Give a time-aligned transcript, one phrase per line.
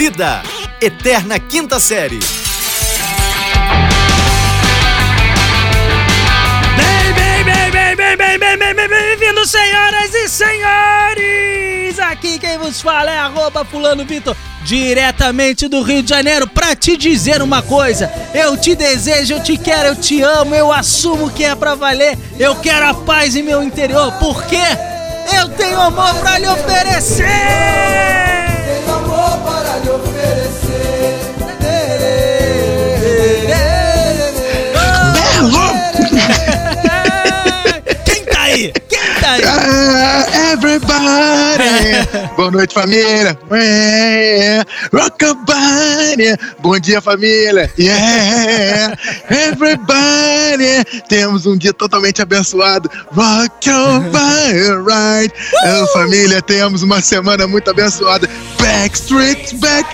[0.00, 0.42] Vida,
[0.80, 2.20] Eterna Quinta Série.
[6.74, 11.98] Bem, bem, bem, bem, bem, bem, bem, bem, bem, bem-vindos, senhoras e senhores!
[11.98, 14.34] Aqui quem vos fala é arroba fulano Vitor,
[14.64, 18.10] diretamente do Rio de Janeiro, pra te dizer uma coisa.
[18.32, 22.16] Eu te desejo, eu te quero, eu te amo, eu assumo que é pra valer.
[22.38, 24.56] Eu quero a paz em meu interior, porque
[25.36, 28.29] eu tenho amor pra lhe oferecer!
[38.04, 38.72] Quem tá aí?
[38.88, 39.42] Quem tá aí?
[39.44, 42.30] Ah, everybody!
[42.36, 43.38] Boa noite, família!
[43.50, 44.64] Yeah.
[44.92, 46.36] Rockabye!
[46.60, 47.70] Bom dia, família!
[47.78, 48.96] Yeah!
[49.30, 50.84] Everybody!
[51.08, 52.90] Temos um dia totalmente abençoado.
[53.12, 55.32] Rockabye, right?
[55.64, 58.28] Ah, família, temos uma semana muito abençoada.
[58.58, 59.86] Backstreet's back,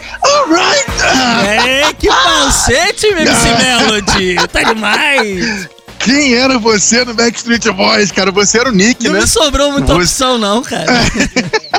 [0.46, 0.84] alright!
[1.02, 4.36] Ah, É, que falsete, MC Melody!
[4.52, 5.68] Tá demais!
[5.98, 8.30] quem era você no Backstreet Boys, cara?
[8.30, 9.20] Você era o Nick, Não né?
[9.20, 10.86] me sobrou muita Você- opção, não, cara.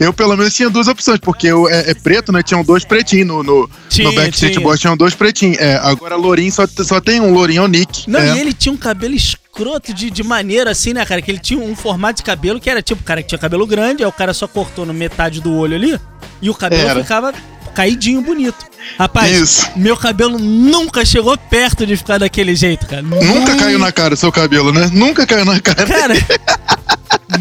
[0.00, 2.40] Eu, pelo menos, tinha duas opções, porque eu, é, é preto, né?
[2.42, 4.62] Tinham dois pretinhos no, no, Tinha, no Backstreet tinha.
[4.64, 5.58] Boys, tinham dois pretinhos.
[5.58, 8.08] É, agora Lourinho só, só tem um, Lourinho é o Nick.
[8.08, 8.36] Não, é.
[8.36, 9.14] e ele tinha um cabelo
[9.58, 11.20] escroto de, de maneira assim, né, cara?
[11.20, 13.66] Que ele tinha um formato de cabelo que era tipo, o cara que tinha cabelo
[13.66, 15.98] grande, aí o cara só cortou no metade do olho ali,
[16.40, 17.02] e o cabelo Era.
[17.02, 17.34] ficava
[17.74, 18.66] caidinho bonito.
[18.98, 19.70] Rapaz, Isso.
[19.76, 23.02] meu cabelo nunca chegou perto de ficar daquele jeito, cara.
[23.02, 24.88] Nunca caiu na cara o seu cabelo, né?
[24.92, 25.86] Nunca caiu na cara.
[25.86, 26.14] Cara,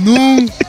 [0.08, 0.67] nunca.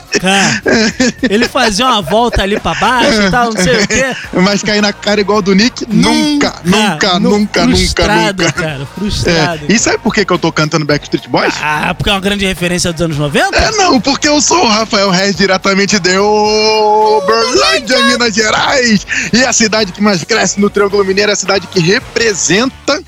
[1.29, 4.15] Ele fazia uma volta ali pra baixo e tal, não sei o quê.
[4.33, 5.85] Mas cair na cara igual do Nick?
[5.87, 8.53] Nunca, nunca, Nu- nunca, nunca, frustrado, nunca.
[8.61, 9.61] cara, frustrado.
[9.69, 9.73] É.
[9.73, 11.53] E sabe por que, que eu tô cantando Backstreet Boys?
[11.61, 13.55] Ah, porque é uma grande referência dos anos 90?
[13.57, 19.05] É não, porque eu sou o Rafael Reis diretamente de Uberlândia, Minas Gerais.
[19.31, 23.01] E a cidade que mais cresce no Triângulo Mineiro é a cidade que representa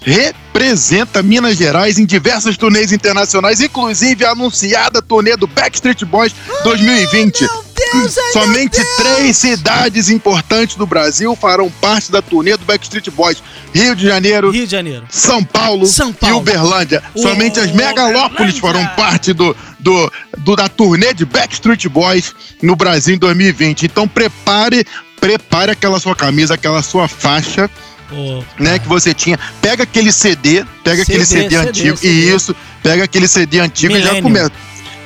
[0.00, 6.32] representa Minas Gerais em diversas turnês internacionais, inclusive a anunciada turnê do Backstreet Boys
[6.64, 7.40] 2020.
[7.40, 7.64] Meu
[8.02, 13.42] Deus, ai, Somente três cidades importantes do Brasil farão parte da turnê do Backstreet Boys:
[13.74, 15.06] Rio de Janeiro, Rio de Janeiro.
[15.08, 16.36] são Paulo, São Paulo.
[16.36, 17.02] e Uberlândia.
[17.14, 18.60] Ô, Somente as megalópolis Uberlândia.
[18.60, 23.84] foram parte do, do, do- da turnê de Backstreet Boys no Brasil em 2020.
[23.86, 24.84] Então prepare,
[25.18, 27.68] prepare aquela sua camisa, aquela sua faixa,
[28.10, 29.38] Pô, né, que você tinha.
[29.62, 32.12] Pega aquele CD, pega aquele CD, CD, antigo, CD.
[32.12, 34.22] e isso, pega aquele CD antigo e já Millennium.
[34.22, 34.52] começa.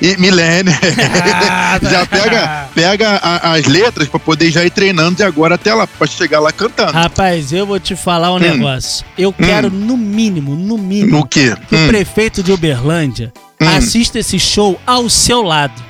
[0.01, 0.73] E milênio.
[0.73, 1.79] Tá.
[1.89, 5.87] já pega, pega a- as letras pra poder já ir treinando de agora até lá,
[5.87, 6.91] pra chegar lá cantando.
[6.91, 9.05] Rapaz, eu vou te falar um negócio.
[9.17, 11.55] Eu quero, no mínimo, no mínimo, No quê?
[11.69, 13.69] que o Hum, prefeito de Uberlândia Hum.
[13.69, 15.81] assista esse show ao seu lado.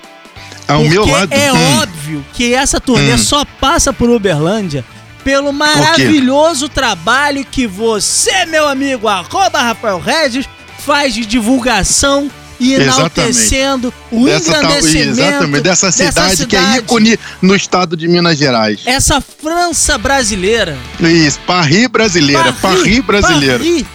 [0.67, 1.31] ao Porque meu lado.
[1.33, 1.77] é hum.
[1.81, 3.17] óbvio que essa turnê Hum.
[3.17, 4.83] só passa por Uberlândia
[5.25, 10.47] pelo maravilhoso trabalho que você, meu amigo, arroba Rafael Regis,
[10.77, 16.77] faz de divulgação enaltecendo o Dessa tal- engrandecimento exatamente, dessa cidade, que é cidade.
[16.79, 18.81] ícone no estado de Minas Gerais.
[18.85, 20.77] Essa França brasileira.
[20.99, 23.59] Isso, Paris brasileira, Paris, brasileira.
[23.59, 23.85] Paris.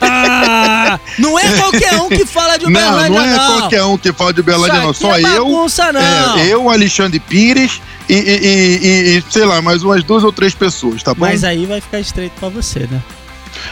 [0.00, 3.58] Ah, não é qualquer um que fala de Não, Uberlândia, não é não.
[3.60, 4.92] qualquer um que fala de Uberlândia, não.
[4.94, 6.00] Só é eu, bagunça, não.
[6.38, 10.32] é, eu, Alexandre Pires e, e- e- e- e, sei lá, mais umas duas ou
[10.32, 11.20] três pessoas, tá bom?
[11.26, 13.02] Mas aí vai ficar estreito pra você, né?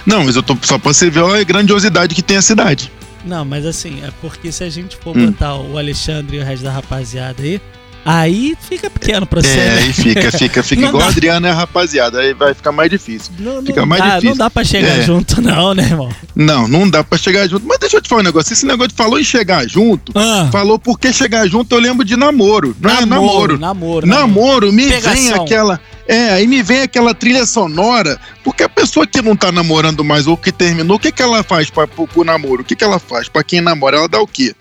[0.05, 2.91] Não, mas eu tô só pra você ver a grandiosidade que tem a cidade.
[3.27, 5.27] Não, mas assim, é porque se a gente for Hum.
[5.27, 7.61] botar o Alexandre e o resto da rapaziada aí,
[8.05, 9.79] aí fica pequeno pra você, É, né?
[9.79, 11.07] aí fica, fica, fica Não igual dá.
[11.09, 13.33] a Adriana e a rapaziada, aí vai ficar mais difícil.
[13.39, 14.31] Não, não Fica mais dá, difícil.
[14.31, 15.03] não dá pra chegar É.
[15.03, 16.09] junto, não, né, irmão?
[16.37, 17.67] Não, não dá pra chegar junto.
[17.67, 20.49] Mas deixa eu te falar um negócio, esse negócio de falou em chegar junto, Ah,
[20.53, 23.59] falou porque chegar junto eu lembro de namoro, não é namoro.
[23.59, 24.07] namoro.
[24.07, 25.43] Namoro, me vem Pegação.
[25.43, 25.81] aquela.
[26.09, 30.27] É, aí me vem aquela trilha sonora, porque a pessoa que não tá namorando mais
[30.27, 32.63] ou que terminou, o que que ela faz pra, pro, pro namoro?
[32.63, 33.29] O que que ela faz?
[33.29, 34.55] Pra quem namora, ela dá o quê?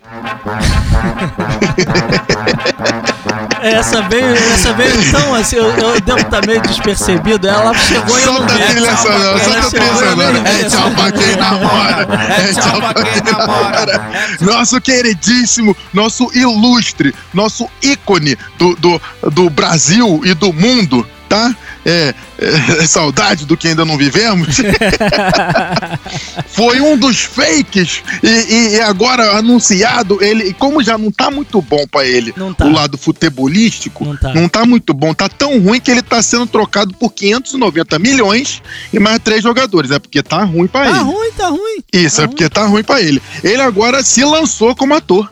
[3.62, 7.48] Essa veio, essa veio então, assim, eu, eu devo estar meio despercebido.
[7.48, 8.62] Ela chegou e eu não Solta vi.
[8.64, 10.50] a trilha sonora, solta a trilha sonora.
[10.50, 12.08] É tchau pra quem namora.
[12.30, 14.02] É tchau pra quem namora.
[14.42, 19.02] Nosso queridíssimo, nosso ilustre, nosso ícone do, do,
[19.32, 21.56] do Brasil e do mundo, tá?
[21.86, 24.58] É, é, saudade do que ainda não vivemos.
[26.48, 31.62] Foi um dos fakes e, e- agora anunciado ele, e como já não tá muito
[31.62, 32.66] bom pra ele, tá.
[32.66, 34.34] o lado futebolístico, Não tá.
[34.34, 38.62] não tá muito bom, tá tão ruim que ele tá sendo trocado por 590 milhões
[38.94, 41.00] e mais três jogadores, é porque tá ruim pra Tá ele.
[41.00, 41.84] ruim, tá ruim.
[41.94, 43.22] Isso, Tá é porque tá ruim pra ele.
[43.44, 45.30] Ele agora se lançou como ator.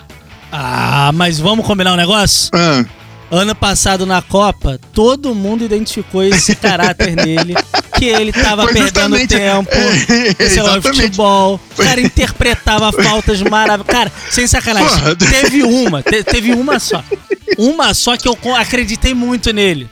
[0.52, 2.50] Ah, mas vamos combinar um negócio?
[2.54, 2.84] Ah,
[3.32, 7.56] Ano passado na Copa, todo mundo identificou esse caráter nele,
[7.98, 9.70] que ele tava Foi perdendo tempo,
[10.38, 13.92] esse é o futebol, o cara interpretava faltas maravilhosas.
[13.92, 15.16] Cara, sem sacanagem, Porra.
[15.18, 17.04] teve uma, te- teve uma só.
[17.58, 19.90] Uma só que eu acreditei muito nele.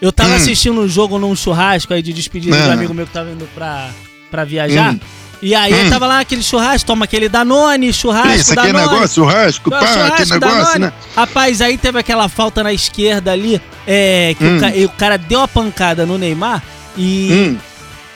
[0.00, 0.36] Eu tava Hum.
[0.36, 2.74] assistindo um jogo num churrasco aí de despedida de um Ah.
[2.74, 3.88] amigo meu que tava indo pra,
[4.30, 4.92] pra viajar.
[4.92, 5.00] Hum.
[5.42, 5.90] E aí Hum.
[5.90, 8.92] tava lá aquele churrasco, toma aquele Danone, churrasco, Isso aqui é Danone.
[8.94, 10.78] negócio, churrasco, pá, churrasco, aquele negócio, Danone.
[10.86, 10.92] né?
[11.14, 14.56] Rapaz, aí teve aquela falta na esquerda ali, é, que Hum.
[14.56, 16.62] o, ca- e o cara deu a pancada no Neymar
[16.96, 17.58] e Hum.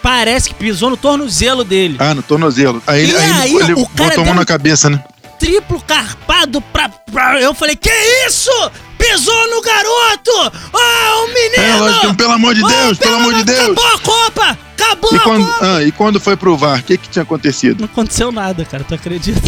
[0.02, 1.96] parece que pisou no tornozelo dele.
[1.98, 2.82] Ah, no tornozelo.
[2.86, 5.02] Aí, E aí, aí, ele o cara botou a mão na cabeça, né?
[5.38, 7.90] Triplo carpado pra, pra- Eu falei, que
[8.26, 8.50] isso?
[8.98, 10.58] Pisou no garoto!
[10.74, 11.62] Ah, o menino!
[11.64, 13.60] É, lógico, pelo amor de Ah, Deus, pelo amor de Deus.
[13.60, 14.58] Acabou a Copa!
[14.82, 17.80] Acabou E quando, ah, e quando foi pro VAR, o que que tinha acontecido?
[17.80, 19.40] Não aconteceu nada, cara, tu acredita?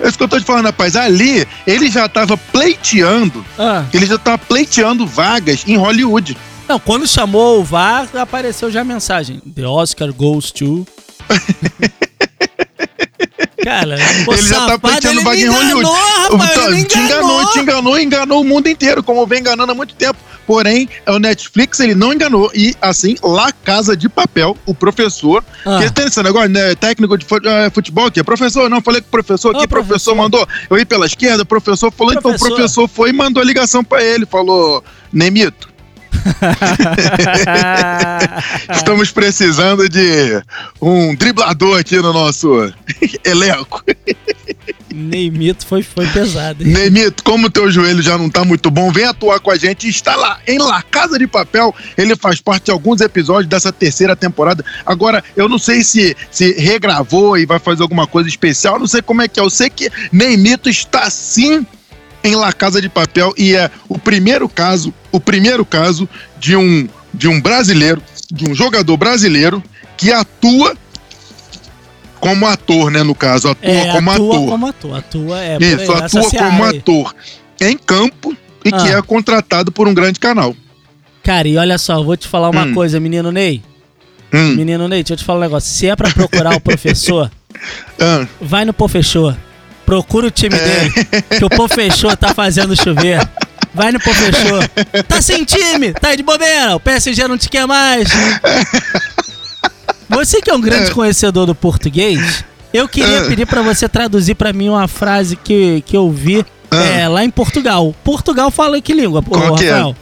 [0.00, 0.94] É isso que eu tô te falando, rapaz.
[0.96, 3.84] Ali, ele já tava pleiteando, Ah.
[3.92, 6.36] ele já tava pleiteando vagas em Hollywood.
[6.68, 9.40] Não, quando chamou o VAR, apareceu já a mensagem.
[9.54, 10.86] The Oscar goes to.
[13.68, 14.78] Cara, pô, ele já tá
[15.10, 15.86] ele vaga em Hollywood.
[15.88, 19.72] enganou, rapaz, Então, ele te enganou, te enganou, enganou o mundo inteiro, como vem enganando
[19.72, 20.18] há muito tempo.
[20.46, 22.50] Porém, é o Netflix, ele não enganou.
[22.54, 25.80] E assim, lá Casa de Papel, o professor, Ah.
[25.82, 26.74] que tem esse negócio, né?
[26.74, 30.14] Técnico de eh, futebol, que é professor, não, falei com o professor, Ô, que professor,
[30.14, 30.14] professor.
[30.14, 30.48] mandou.
[30.70, 32.56] Eu ir pela esquerda, o professor falou, então o Professor.
[32.56, 34.82] professor foi e mandou a ligação pra ele, falou,
[35.12, 35.67] Nemito,
[38.74, 40.42] estamos precisando de
[40.80, 42.72] um driblador aqui no nosso
[43.24, 43.82] elenco.
[44.92, 46.64] Neymito foi, foi pesado.
[46.64, 46.72] hein?
[46.72, 49.88] Nemito, como teu joelho já não tá muito bom, vem atuar com a gente.
[49.88, 51.74] Está lá em La Casa de Papel.
[51.96, 54.64] Ele faz parte de alguns episódios dessa terceira temporada.
[54.84, 58.78] Agora, eu não sei se, se regravou e vai fazer alguma coisa especial.
[58.78, 59.42] Não sei como é que é.
[59.42, 61.66] Eu sei que Neymito está sim
[62.24, 66.88] em La Casa de Papel e é o primeiro caso, o primeiro caso de um
[67.14, 69.62] de um brasileiro, de um jogador brasileiro
[69.96, 70.76] que atua
[72.20, 74.48] como ator, né, no caso, atua É, como atua ator.
[74.48, 74.96] como ator.
[74.98, 77.14] Atua, é, Isso, aí, atua como ator
[77.60, 78.98] em campo e que Ah.
[78.98, 80.54] é contratado por um grande canal.
[81.22, 82.74] Cara, e olha só, eu vou te falar uma Hum.
[82.74, 83.62] coisa, menino Ney.
[84.32, 85.70] Hum, Menino Ney, deixa eu te falar um negócio.
[85.70, 87.30] Se é pra procurar o professor,
[87.98, 89.34] ah, vai no Pofechô.
[89.88, 90.58] Procura o time É.
[90.58, 90.92] dele.
[91.38, 93.26] Que o Pofechô tá fazendo chover.
[93.72, 95.02] Vai no Pofechô.
[95.08, 96.76] Tá sem time, tá de bobeira.
[96.76, 98.06] O PSG não te quer mais.
[100.10, 100.94] Você que é um grande É.
[100.94, 103.28] conhecedor do português, eu queria É.
[103.28, 107.08] pedir pra você traduzir pra mim uma frase que, que eu vi É.
[107.08, 107.94] lá em Portugal.
[108.04, 109.94] Portugal fala que língua, Qual que é?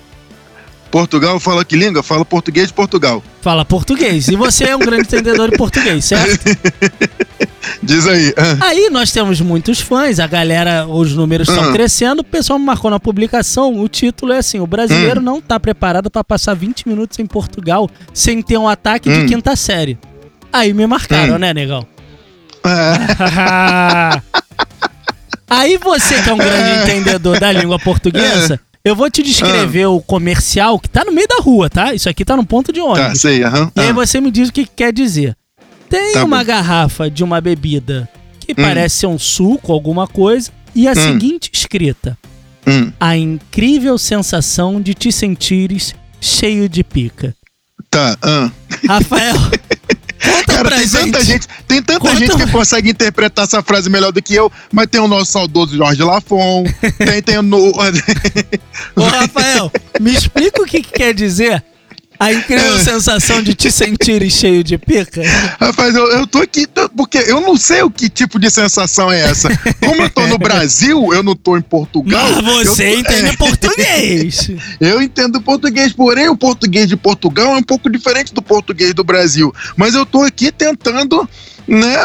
[1.01, 2.03] Portugal fala que língua?
[2.03, 3.23] Fala português de Portugal.
[3.43, 4.29] Fala português.
[4.29, 6.43] E você é um grande entendedor de português, certo?
[7.83, 8.33] Diz aí.
[8.35, 11.73] ah, Aí nós temos muitos fãs, a galera, os números estão Hum.
[11.75, 15.25] crescendo, o pessoal marcou na publicação, o título é assim, o brasileiro Hum.
[15.25, 19.27] não tá preparado pra passar 20 minutos em Portugal sem ter um ataque de Hum.
[19.27, 19.99] quinta série.
[20.51, 21.39] Aí me marcaram, Hum.
[21.39, 21.87] né, negão?
[22.65, 24.23] ah,
[25.49, 30.01] Aí você que é um grande entendedor da língua portuguesa, eu vou te descrever o
[30.01, 31.93] comercial que tá no meio da rua, tá?
[31.93, 33.21] Isso aqui tá no ponto de tá, ônibus.
[33.21, 33.71] sei, aham.
[33.75, 33.93] E aí ah.
[33.93, 35.37] você me diz o que, que quer dizer.
[35.91, 36.45] Tem Tá uma bom.
[36.45, 38.09] garrafa de uma bebida
[38.41, 40.95] que parece ser um suco, alguma coisa, e a Hum.
[40.95, 42.17] seguinte escrita:
[42.67, 47.35] Hum, A incrível sensação de te sentires cheio de pica.
[47.91, 48.51] tá, ah.
[48.89, 49.35] Rafael,
[50.33, 51.01] conta Cara, pra tem gente.
[51.13, 54.51] tanta gente, tem tanta Conta- gente que consegue interpretar essa frase melhor do que eu,
[54.73, 56.65] mas tem o nosso saudoso Jorge Lafon,
[56.99, 57.43] tem, tem o.
[57.43, 57.73] no-
[58.97, 61.63] Ô, Rafael, me explica o que, que quer dizer
[62.19, 62.85] a incrível É.
[62.85, 65.23] sensação de te sentires cheio de pica.
[65.61, 69.21] Rapaz, eu, eu tô aqui porque eu não sei o que tipo de sensação é
[69.21, 69.49] essa.
[69.85, 72.43] Como eu tô no Brasil, eu não tô em Portugal.
[72.43, 74.51] Mas você tô- entende é, português.
[74.81, 79.05] eu entendo português, porém o português de Portugal é um pouco diferente do português do
[79.05, 79.53] Brasil.
[79.77, 81.29] Mas eu tô aqui tentando,
[81.67, 82.05] né?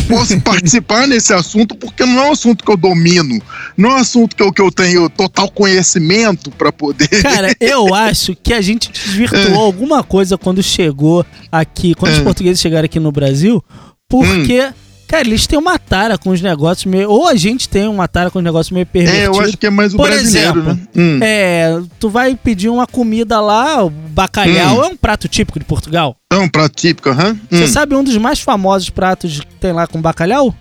[0.00, 1.74] Que eu, posso participar nesse assunto?
[1.74, 3.40] Porque não é um assunto que eu domino,
[3.76, 7.08] não é um assunto que eu, que eu tenho total conhecimento para poder.
[7.22, 12.22] Cara, eu acho que a gente desvirtuou alguma coisa quando chegou aqui, quando os É.
[12.22, 13.62] portugueses chegaram aqui no Brasil,
[14.08, 14.70] porque,
[15.12, 17.10] cara, eles têm uma tara com os negócios meio.
[17.10, 19.36] Ou a gente tem uma tara com os negócios meio É, pervertidos.
[19.38, 20.80] eu acho que é mais o Por brasileiro, exemplo, né?
[20.96, 21.18] Hum.
[21.22, 24.84] É, tu vai pedir uma comida lá, o bacalhau Hum.
[24.84, 26.16] é um prato típico de Portugal.
[26.32, 27.38] É um prato típico, aham.
[27.50, 27.68] Você Hum.
[27.68, 30.54] sabe um dos mais famosos pratos que tem lá com bacalhau?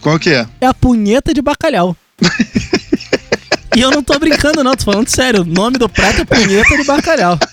[0.00, 0.46] Qual que é?
[0.60, 1.96] É a punheta de bacalhau.
[3.76, 5.42] e eu não tô brincando, não, tô falando sério.
[5.42, 7.38] O nome do prato é punheta de bacalhau.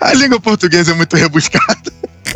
[0.00, 1.92] A língua portuguesa é muito rebuscada.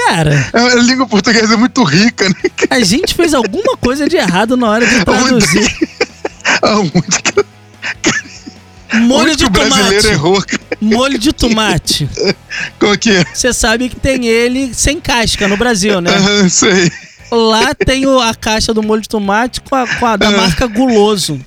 [0.06, 2.34] Cara, A língua portuguesa é muito rica, né?
[2.70, 5.76] a gente fez alguma coisa de errado na hora de traduzir.
[6.62, 7.44] Aonde que,
[9.00, 10.06] Molho onde de tomate.
[10.06, 10.44] errou?
[10.80, 12.08] Molho de tomate.
[12.78, 13.24] Qual que é?
[13.32, 16.10] Você sabe que tem ele sem casca no Brasil, né?
[16.14, 16.92] Aham, sei.
[17.30, 21.40] Lá tem a caixa do molho de tomate com a, com a da marca Guloso.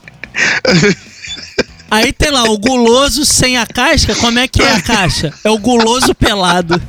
[1.89, 4.13] Aí tem lá o guloso sem a casca.
[4.15, 5.33] Como é que é a caixa?
[5.43, 6.81] É o guloso pelado.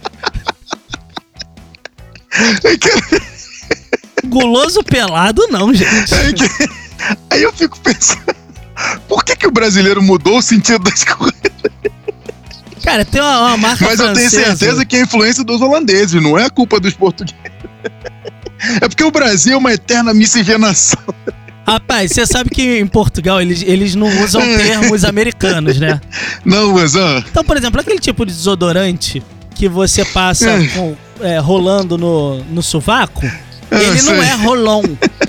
[4.26, 5.94] Guloso pelado não, gente.
[7.30, 8.34] aí eu fico pensando,
[9.08, 11.38] por que, que o brasileiro mudou o sentido das coisas?
[12.84, 14.56] Cara, tem uma, uma marca Mas eu tenho francesa.
[14.56, 17.38] certeza que é a influência dos holandeses, não é a culpa dos portugueses.
[18.80, 20.98] É porque o Brasil é uma eterna miscigenação.
[21.66, 26.00] Rapaz, você sabe que em Portugal eles, eles não usam termos americanos, né?
[26.44, 29.22] Não, mas ah, Então, por exemplo, aquele tipo de desodorante
[29.54, 30.66] que você passa É.
[30.68, 33.24] com- é, rolando no, no sovaco,
[33.70, 34.82] ele não é rolon,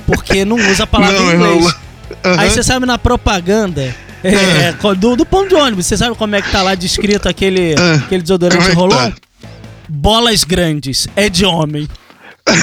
[0.05, 1.55] porque não usa a palavra Não, em é inglês.
[1.63, 1.74] rolon.
[2.25, 2.39] Aham.
[2.41, 6.36] Aí você sabe na propaganda é, co- do, do pão de ônibus, você sabe como
[6.36, 8.96] é que tá lá descrito aquele, Ah, aquele desodorante é rolon?
[9.12, 9.13] tá?
[9.88, 11.88] Bolas grandes, é de homem.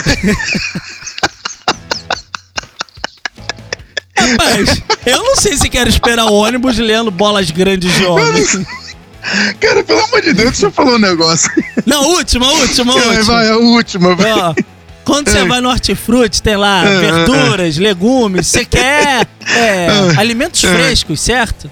[4.19, 8.43] Rapaz, eu não sei se quero esperar o ônibus lendo bolas grandes de homem.
[9.61, 11.51] Cara, pelo amor de Deus, deixa eu falar um negócio.
[11.85, 13.25] Não, última, última, Vai, última.
[13.35, 14.15] vai, a última.
[14.15, 14.33] vai.
[14.33, 14.55] Ó,
[15.05, 15.45] quando você É.
[15.45, 19.89] vai no hortifruti, tem lá É, verduras, legumes, você quer é, É.
[20.17, 20.73] alimentos É.
[20.75, 21.71] frescos, certo?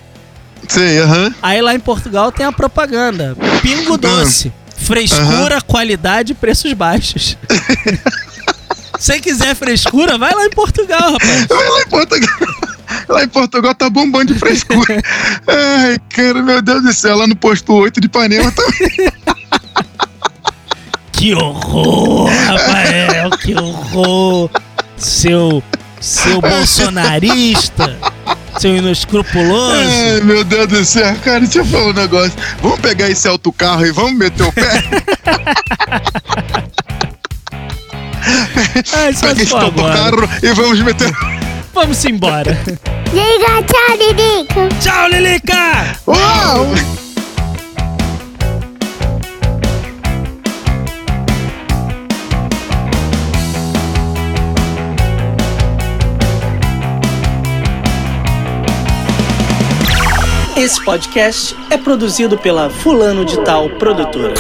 [0.69, 1.35] Sei, aham.
[1.43, 3.37] Aí lá em Portugal tem a propaganda.
[3.63, 4.53] Pingo doce.
[4.77, 7.37] Frescura, qualidade e preços baixos.
[8.99, 11.47] Se quiser frescura, vai lá em Portugal, rapaz.
[11.49, 12.31] Vai lá em Portugal.
[13.09, 15.03] Lá em Portugal tá bombando de frescura.
[15.47, 18.63] Ai, cara, meu Deus do céu, lá no posto 8 de Ipanema tá.
[21.13, 24.51] Que horror, Rafael, que horror.
[24.97, 25.63] Seu,
[25.99, 27.97] seu bolsonarista,
[28.59, 29.75] seu inescrupuloso.
[29.75, 32.33] Ai, meu Deus do céu, cara, deixa eu falar um negócio.
[32.61, 34.85] Vamos pegar esse autocarro e vamos meter o pé?
[38.93, 41.11] Ai, só Pega se esse autocarro e vamos meter.
[41.73, 42.59] Vamos embora.
[43.15, 44.69] Diga tchau, Lilica.
[44.81, 45.97] Tchau, Lilica!
[46.05, 46.67] Uau!
[60.57, 64.35] Esse podcast é produzido pela Fulano de Tal Produtora.